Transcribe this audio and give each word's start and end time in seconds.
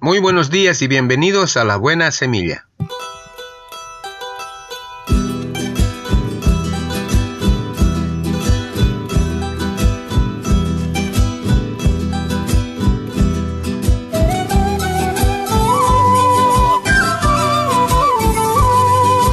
Muy 0.00 0.20
buenos 0.20 0.48
días 0.48 0.80
y 0.82 0.86
bienvenidos 0.86 1.56
a 1.56 1.64
La 1.64 1.76
Buena 1.76 2.12
Semilla. 2.12 2.68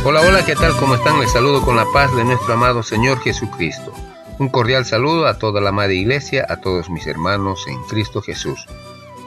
Hola, 0.04 0.22
hola, 0.22 0.44
¿qué 0.48 0.56
tal? 0.56 0.76
¿Cómo 0.78 0.96
están? 0.96 1.20
Les 1.20 1.32
saludo 1.32 1.62
con 1.62 1.76
la 1.76 1.86
paz 1.94 2.16
de 2.16 2.26
nuestro 2.26 2.56
amado 2.56 2.82
Señor 2.82 3.20
Jesucristo. 3.20 3.94
Un 4.40 4.50
cordial 4.50 4.84
saludo 4.84 5.28
a 5.28 5.38
toda 5.38 5.62
la 5.62 5.70
amada 5.70 5.94
iglesia, 5.94 6.44
a 6.50 6.58
todos 6.58 6.90
mis 6.90 7.06
hermanos 7.06 7.68
en 7.68 7.84
Cristo 7.84 8.24
Jesús. 8.24 8.66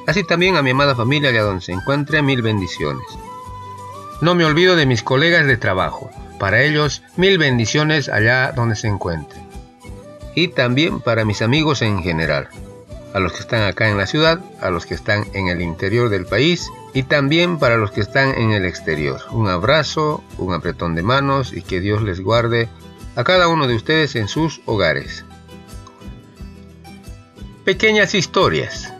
Así 0.08 0.24
también 0.24 0.56
a 0.56 0.62
mi 0.62 0.70
amada 0.70 0.94
familia 0.94 1.28
allá 1.28 1.42
donde 1.42 1.60
se 1.60 1.72
encuentre, 1.72 2.22
mil 2.22 2.40
bendiciones. 2.40 3.04
No 4.22 4.34
me 4.34 4.46
olvido 4.46 4.74
de 4.74 4.86
mis 4.86 5.02
colegas 5.02 5.46
de 5.46 5.58
trabajo. 5.58 6.10
Para 6.38 6.62
ellos, 6.62 7.02
mil 7.16 7.36
bendiciones 7.36 8.08
allá 8.08 8.52
donde 8.52 8.74
se 8.74 8.88
encuentren. 8.88 9.42
Y 10.34 10.48
también 10.48 11.00
para 11.00 11.26
mis 11.26 11.42
amigos 11.42 11.82
en 11.82 12.02
general. 12.02 12.48
A 13.12 13.20
los 13.20 13.34
que 13.34 13.40
están 13.40 13.64
acá 13.64 13.90
en 13.90 13.98
la 13.98 14.06
ciudad, 14.06 14.40
a 14.62 14.70
los 14.70 14.86
que 14.86 14.94
están 14.94 15.26
en 15.34 15.48
el 15.48 15.60
interior 15.60 16.08
del 16.08 16.24
país 16.24 16.70
y 16.94 17.02
también 17.02 17.58
para 17.58 17.76
los 17.76 17.90
que 17.90 18.00
están 18.00 18.30
en 18.30 18.52
el 18.52 18.64
exterior. 18.64 19.20
Un 19.30 19.46
abrazo, 19.46 20.24
un 20.38 20.54
apretón 20.54 20.94
de 20.94 21.02
manos 21.02 21.52
y 21.52 21.60
que 21.60 21.80
Dios 21.80 22.00
les 22.00 22.22
guarde 22.22 22.70
a 23.14 23.24
cada 23.24 23.46
uno 23.48 23.66
de 23.66 23.74
ustedes 23.74 24.16
en 24.16 24.28
sus 24.28 24.62
hogares. 24.64 25.26
Pequeñas 27.66 28.14
historias. 28.14 28.94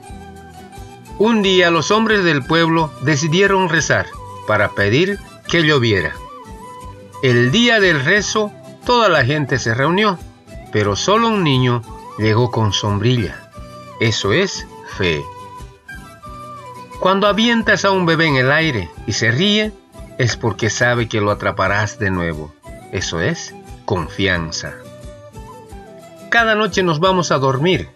Un 1.19 1.43
día 1.43 1.73
los 1.73 1.91
hombres 1.91 2.23
del 2.23 2.45
pueblo 2.45 2.93
decidieron 3.03 3.69
rezar 3.69 4.07
para 4.47 4.71
pedir 4.71 5.19
que 5.49 5.65
lloviera. 5.65 6.15
El 7.25 7.51
día 7.51 7.81
del 7.81 8.05
rezo 8.05 8.53
toda 8.87 9.09
la 9.09 9.25
gente 9.25 9.59
se 9.59 9.75
reunió, 9.75 10.17
pero 10.73 10.95
solo 10.95 11.27
un 11.27 11.43
niño 11.43 11.83
llegó 12.19 12.53
con 12.53 12.73
sombrilla. 12.73 13.51
Eso 13.99 14.33
es 14.33 14.69
fe. 14.97 15.25
Cuando 17.01 17.27
avientas 17.27 17.85
a 17.85 17.91
un 17.91 18.07
bebé 18.07 18.27
en 18.27 18.37
el 18.37 18.53
aire 18.53 18.89
y 19.07 19.13
se 19.13 19.33
ríe, 19.33 19.73
es 20.19 20.37
porque 20.37 20.71
sabe 20.71 21.09
que 21.09 21.21
lo 21.21 21.33
atraparás 21.33 21.99
de 21.99 22.11
nuevo. 22.11 22.55
Eso 22.93 23.21
es 23.21 23.57
confianza. 23.85 24.75
Cada 26.31 26.55
noche 26.55 26.85
nos 26.85 27.01
vamos 27.01 27.33
a 27.33 27.39
dormir 27.39 27.89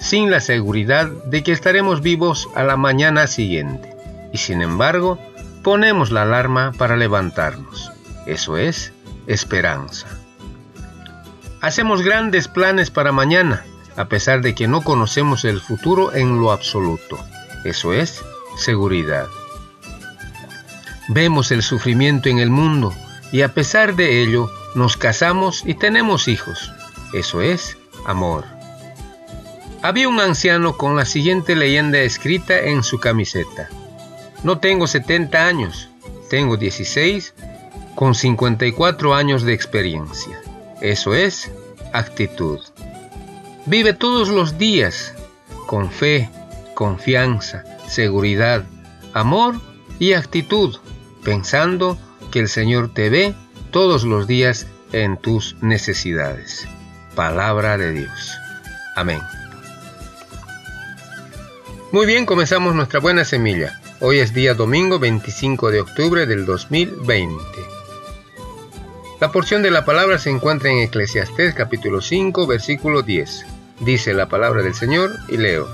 sin 0.00 0.30
la 0.30 0.40
seguridad 0.40 1.06
de 1.06 1.42
que 1.42 1.52
estaremos 1.52 2.00
vivos 2.00 2.48
a 2.54 2.62
la 2.62 2.76
mañana 2.76 3.26
siguiente. 3.26 3.94
Y 4.32 4.38
sin 4.38 4.62
embargo, 4.62 5.18
ponemos 5.62 6.10
la 6.10 6.22
alarma 6.22 6.72
para 6.76 6.96
levantarnos. 6.96 7.90
Eso 8.26 8.56
es 8.56 8.92
esperanza. 9.26 10.06
Hacemos 11.60 12.02
grandes 12.02 12.46
planes 12.46 12.90
para 12.90 13.12
mañana, 13.12 13.64
a 13.96 14.06
pesar 14.06 14.42
de 14.42 14.54
que 14.54 14.68
no 14.68 14.82
conocemos 14.82 15.44
el 15.44 15.60
futuro 15.60 16.14
en 16.14 16.40
lo 16.40 16.52
absoluto. 16.52 17.18
Eso 17.64 17.92
es 17.92 18.22
seguridad. 18.56 19.26
Vemos 21.08 21.50
el 21.50 21.62
sufrimiento 21.62 22.28
en 22.28 22.38
el 22.38 22.50
mundo 22.50 22.94
y 23.32 23.42
a 23.42 23.54
pesar 23.54 23.96
de 23.96 24.22
ello 24.22 24.50
nos 24.74 24.96
casamos 24.96 25.62
y 25.64 25.74
tenemos 25.74 26.28
hijos. 26.28 26.70
Eso 27.12 27.40
es 27.40 27.76
amor. 28.06 28.57
Había 29.80 30.08
un 30.08 30.18
anciano 30.18 30.76
con 30.76 30.96
la 30.96 31.04
siguiente 31.04 31.54
leyenda 31.54 31.98
escrita 32.00 32.58
en 32.58 32.82
su 32.82 32.98
camiseta. 32.98 33.68
No 34.42 34.58
tengo 34.58 34.86
70 34.86 35.46
años, 35.46 35.88
tengo 36.28 36.56
16 36.56 37.34
con 37.94 38.14
54 38.14 39.14
años 39.14 39.42
de 39.42 39.54
experiencia. 39.54 40.40
Eso 40.80 41.14
es 41.14 41.50
actitud. 41.92 42.60
Vive 43.66 43.92
todos 43.92 44.28
los 44.28 44.58
días 44.58 45.14
con 45.66 45.90
fe, 45.90 46.28
confianza, 46.74 47.64
seguridad, 47.86 48.64
amor 49.12 49.60
y 49.98 50.14
actitud, 50.14 50.76
pensando 51.22 51.98
que 52.30 52.40
el 52.40 52.48
Señor 52.48 52.92
te 52.92 53.10
ve 53.10 53.34
todos 53.70 54.04
los 54.04 54.26
días 54.26 54.66
en 54.92 55.16
tus 55.16 55.56
necesidades. 55.60 56.66
Palabra 57.14 57.76
de 57.78 57.92
Dios. 57.92 58.32
Amén. 58.96 59.20
Muy 61.90 62.04
bien, 62.04 62.26
comenzamos 62.26 62.74
nuestra 62.74 63.00
buena 63.00 63.24
semilla. 63.24 63.80
Hoy 64.00 64.18
es 64.18 64.34
día 64.34 64.52
domingo 64.52 64.98
25 64.98 65.70
de 65.70 65.80
octubre 65.80 66.26
del 66.26 66.44
2020. 66.44 67.42
La 69.22 69.32
porción 69.32 69.62
de 69.62 69.70
la 69.70 69.86
palabra 69.86 70.18
se 70.18 70.28
encuentra 70.28 70.70
en 70.70 70.80
Eclesiastés 70.80 71.54
capítulo 71.54 72.02
5 72.02 72.46
versículo 72.46 73.00
10. 73.00 73.46
Dice 73.80 74.12
la 74.12 74.28
palabra 74.28 74.62
del 74.62 74.74
Señor 74.74 75.12
y 75.30 75.38
leo. 75.38 75.66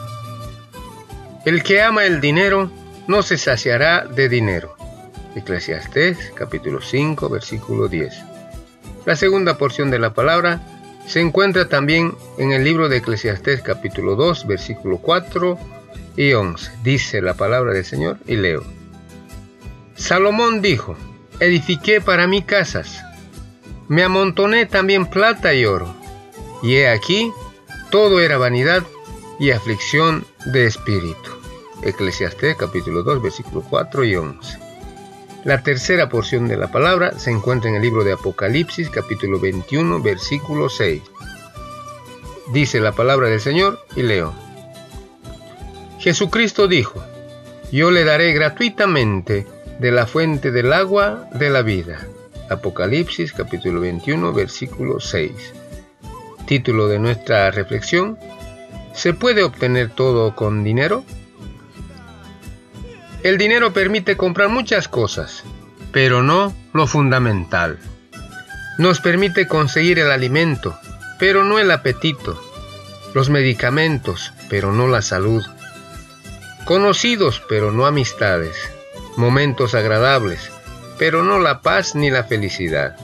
El 1.45 1.65
que 1.65 1.83
ama 1.83 2.05
el 2.05 2.21
dinero 2.21 2.71
no 3.09 3.25
se 3.25 3.37
saciará 3.37 4.05
de 4.05 4.29
dinero. 4.29 4.77
Eclesiastés 5.35 6.33
capítulo 6.37 6.81
5 6.81 7.29
versículo 7.29 7.89
10. 7.89 8.15
La 9.05 9.17
segunda 9.17 9.59
porción 9.59 9.91
de 9.91 9.99
la 9.99 10.15
palabra 10.15 10.61
se 11.09 11.21
encuentra 11.21 11.69
también 11.69 12.15
en 12.39 12.53
el 12.53 12.63
libro 12.63 12.89
de 12.89 12.99
Eclesiastés 12.99 13.63
capítulo 13.63 14.15
2 14.15 14.47
versículo 14.47 14.99
4 14.99 15.59
y 16.17 16.33
11. 16.33 16.71
Dice 16.83 17.23
la 17.23 17.35
palabra 17.35 17.73
del 17.73 17.85
Señor 17.85 18.19
y 18.27 18.37
leo. 18.37 18.65
Salomón 19.97 20.61
dijo, 20.63 20.97
edifiqué 21.41 22.01
para 22.01 22.27
mí 22.27 22.43
casas, 22.43 23.03
me 23.89 24.03
amontoné 24.03 24.67
también 24.67 25.07
plata 25.07 25.55
y 25.55 25.65
oro, 25.65 25.95
y 26.63 26.77
he 26.77 26.89
aquí, 26.89 27.33
todo 27.91 28.21
era 28.21 28.39
vanidad 28.39 28.83
y 29.39 29.51
aflicción 29.51 30.25
de 30.47 30.67
espíritu. 30.67 31.31
Eclesiastés 31.83 32.57
capítulo 32.57 33.03
2 33.03 33.23
versículo 33.23 33.63
4 33.69 34.05
y 34.05 34.17
11. 34.17 34.59
La 35.45 35.63
tercera 35.63 36.09
porción 36.09 36.49
de 36.49 36.57
la 36.57 36.73
palabra 36.73 37.19
se 37.19 37.31
encuentra 37.31 37.69
en 37.69 37.77
el 37.77 37.83
libro 37.83 38.03
de 38.03 38.13
Apocalipsis 38.13 38.89
capítulo 38.89 39.39
21 39.39 40.01
versículo 40.01 40.71
6. 40.71 41.03
Dice 42.53 42.81
la 42.81 42.93
palabra 42.93 43.29
del 43.29 43.41
Señor 43.41 43.79
y 43.95 44.03
leo. 44.03 44.44
Jesucristo 46.05 46.69
dijo, 46.69 47.03
yo 47.73 47.91
le 47.91 48.05
daré 48.05 48.35
gratuitamente 48.35 49.47
de 49.79 49.91
la 49.91 50.07
fuente 50.07 50.51
del 50.51 50.71
agua 50.75 51.31
de 51.33 51.49
la 51.49 51.63
vida. 51.63 52.07
Apocalipsis 52.51 53.33
capítulo 53.33 53.81
21 53.81 54.35
versículo 54.35 55.01
6. 55.01 55.33
Título 56.45 56.89
de 56.89 56.99
nuestra 56.99 57.51
reflexión. 57.51 58.19
¿Se 58.93 59.15
puede 59.15 59.45
obtener 59.45 59.89
todo 59.89 60.37
con 60.37 60.63
dinero? 60.63 61.07
El 63.23 63.39
dinero 63.39 63.73
permite 63.73 64.19
comprar 64.19 64.51
muchas 64.51 64.89
cosas, 64.89 65.43
pero 65.91 66.23
no 66.23 66.55
lo 66.75 66.87
fundamental. 66.87 67.79
Nos 68.77 69.01
permite 69.01 69.49
conseguir 69.49 69.99
el 70.01 70.11
alimento, 70.11 70.79
pero 71.19 71.45
no 71.45 71.59
el 71.59 71.71
apetito, 71.71 72.39
los 73.15 73.31
medicamentos, 73.31 74.35
pero 74.51 74.71
no 74.71 74.87
la 74.87 75.01
salud, 75.01 75.43
Conocidos 76.65 77.43
pero 77.47 77.73
no 77.73 77.85
amistades, 77.85 78.57
momentos 79.17 79.75
agradables, 79.75 80.51
pero 80.99 81.23
no 81.23 81.39
la 81.39 81.61
paz 81.61 81.95
ni 81.95 82.11
la 82.11 82.25
felicidad. 82.25 82.97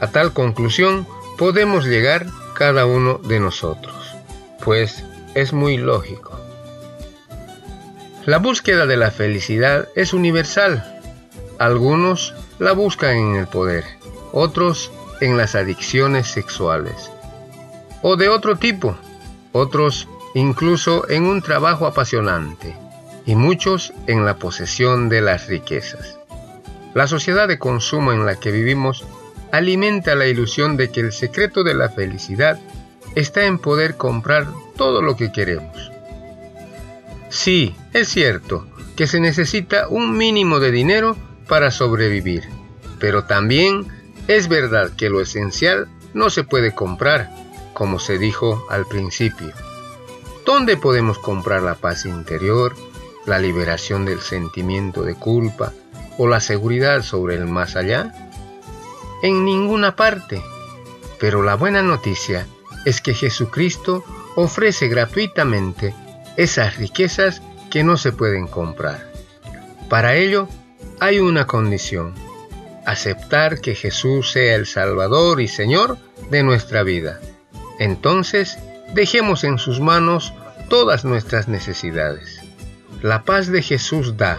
A 0.00 0.06
tal 0.06 0.32
conclusión 0.32 1.04
podemos 1.36 1.84
llegar 1.84 2.26
cada 2.54 2.86
uno 2.86 3.18
de 3.18 3.40
nosotros, 3.40 4.14
pues 4.64 5.04
es 5.34 5.52
muy 5.52 5.78
lógico. 5.78 6.38
La 8.24 8.38
búsqueda 8.38 8.86
de 8.86 8.96
la 8.96 9.10
felicidad 9.10 9.88
es 9.96 10.12
universal. 10.12 11.00
Algunos 11.58 12.34
la 12.60 12.72
buscan 12.72 13.16
en 13.16 13.34
el 13.34 13.48
poder, 13.48 13.84
otros 14.32 14.92
en 15.20 15.36
las 15.36 15.56
adicciones 15.56 16.28
sexuales, 16.28 17.10
o 18.02 18.16
de 18.16 18.28
otro 18.28 18.56
tipo, 18.56 18.96
otros 19.52 20.06
incluso 20.36 21.08
en 21.08 21.24
un 21.24 21.40
trabajo 21.40 21.86
apasionante, 21.86 22.76
y 23.24 23.34
muchos 23.34 23.94
en 24.06 24.26
la 24.26 24.36
posesión 24.36 25.08
de 25.08 25.22
las 25.22 25.46
riquezas. 25.46 26.18
La 26.92 27.06
sociedad 27.06 27.48
de 27.48 27.58
consumo 27.58 28.12
en 28.12 28.26
la 28.26 28.36
que 28.38 28.50
vivimos 28.50 29.06
alimenta 29.50 30.14
la 30.14 30.26
ilusión 30.26 30.76
de 30.76 30.90
que 30.90 31.00
el 31.00 31.12
secreto 31.12 31.64
de 31.64 31.72
la 31.72 31.88
felicidad 31.88 32.60
está 33.14 33.46
en 33.46 33.58
poder 33.58 33.96
comprar 33.96 34.46
todo 34.76 35.00
lo 35.00 35.16
que 35.16 35.32
queremos. 35.32 35.90
Sí, 37.30 37.74
es 37.94 38.08
cierto 38.08 38.66
que 38.94 39.06
se 39.06 39.20
necesita 39.20 39.88
un 39.88 40.18
mínimo 40.18 40.60
de 40.60 40.70
dinero 40.70 41.16
para 41.48 41.70
sobrevivir, 41.70 42.44
pero 43.00 43.24
también 43.24 43.86
es 44.28 44.48
verdad 44.48 44.90
que 44.98 45.08
lo 45.08 45.22
esencial 45.22 45.88
no 46.12 46.28
se 46.28 46.44
puede 46.44 46.74
comprar, 46.74 47.30
como 47.72 47.98
se 47.98 48.18
dijo 48.18 48.66
al 48.68 48.84
principio. 48.84 49.54
¿Dónde 50.46 50.76
podemos 50.76 51.18
comprar 51.18 51.64
la 51.64 51.74
paz 51.74 52.06
interior, 52.06 52.76
la 53.26 53.40
liberación 53.40 54.04
del 54.04 54.20
sentimiento 54.20 55.02
de 55.02 55.16
culpa 55.16 55.72
o 56.18 56.28
la 56.28 56.38
seguridad 56.38 57.02
sobre 57.02 57.34
el 57.34 57.46
más 57.46 57.74
allá? 57.74 58.14
En 59.24 59.44
ninguna 59.44 59.96
parte. 59.96 60.40
Pero 61.18 61.42
la 61.42 61.56
buena 61.56 61.82
noticia 61.82 62.46
es 62.84 63.00
que 63.00 63.12
Jesucristo 63.12 64.04
ofrece 64.36 64.86
gratuitamente 64.86 65.92
esas 66.36 66.76
riquezas 66.76 67.42
que 67.68 67.82
no 67.82 67.96
se 67.96 68.12
pueden 68.12 68.46
comprar. 68.46 69.10
Para 69.88 70.14
ello 70.14 70.46
hay 71.00 71.18
una 71.18 71.48
condición, 71.48 72.14
aceptar 72.84 73.60
que 73.60 73.74
Jesús 73.74 74.30
sea 74.30 74.54
el 74.54 74.66
Salvador 74.66 75.40
y 75.40 75.48
Señor 75.48 75.98
de 76.30 76.44
nuestra 76.44 76.84
vida. 76.84 77.18
Entonces, 77.80 78.58
dejemos 78.94 79.44
en 79.44 79.58
sus 79.58 79.80
manos 79.80 80.32
todas 80.68 81.04
nuestras 81.04 81.48
necesidades. 81.48 82.40
La 83.02 83.22
paz 83.22 83.48
de 83.48 83.62
Jesús 83.62 84.16
da 84.16 84.38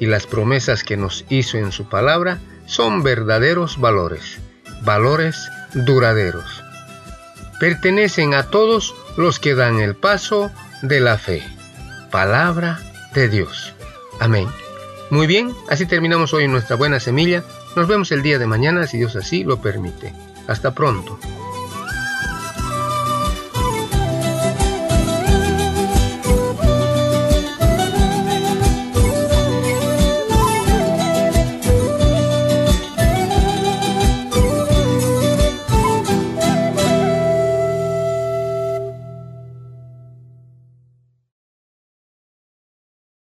y 0.00 0.06
las 0.06 0.26
promesas 0.26 0.84
que 0.84 0.96
nos 0.96 1.24
hizo 1.28 1.58
en 1.58 1.72
su 1.72 1.88
palabra 1.88 2.38
son 2.66 3.02
verdaderos 3.02 3.80
valores, 3.80 4.38
valores 4.82 5.36
duraderos. 5.74 6.62
Pertenecen 7.60 8.34
a 8.34 8.44
todos 8.44 8.94
los 9.16 9.40
que 9.40 9.54
dan 9.54 9.80
el 9.80 9.96
paso 9.96 10.50
de 10.82 11.00
la 11.00 11.18
fe. 11.18 11.42
Palabra 12.10 12.80
de 13.14 13.28
Dios. 13.28 13.74
Amén. 14.20 14.48
Muy 15.10 15.26
bien, 15.26 15.54
así 15.68 15.86
terminamos 15.86 16.32
hoy 16.34 16.46
nuestra 16.48 16.76
buena 16.76 17.00
semilla. 17.00 17.42
Nos 17.74 17.88
vemos 17.88 18.12
el 18.12 18.22
día 18.22 18.38
de 18.38 18.46
mañana 18.46 18.86
si 18.86 18.98
Dios 18.98 19.16
así 19.16 19.42
lo 19.42 19.60
permite. 19.60 20.12
Hasta 20.46 20.74
pronto. 20.74 21.18